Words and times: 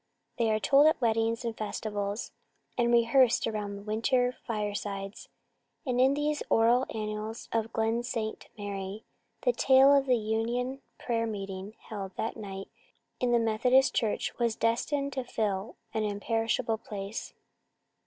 They 0.39 0.49
are 0.49 0.57
told 0.59 0.87
at 0.87 0.99
weddings 0.99 1.45
and 1.45 1.55
festivals, 1.55 2.31
and 2.75 2.91
rehearsed 2.91 3.45
around 3.45 3.85
winter 3.85 4.31
firesides. 4.47 5.29
And 5.85 6.01
in 6.01 6.15
these 6.15 6.41
oral 6.49 6.87
annals 6.89 7.47
of 7.53 7.71
Glen 7.71 8.01
St. 8.01 8.47
Mary 8.57 9.05
the 9.43 9.53
tale 9.53 9.93
of 9.95 10.07
the 10.07 10.17
union 10.17 10.81
prayer 10.97 11.27
meeting 11.27 11.75
held 11.81 12.15
that 12.15 12.35
night 12.35 12.69
in 13.19 13.31
the 13.31 13.37
Methodist 13.37 13.93
Church 13.93 14.35
was 14.39 14.55
destined 14.55 15.13
to 15.13 15.23
fill 15.23 15.75
an 15.93 16.03
imperishable 16.03 16.79
place. 16.79 17.35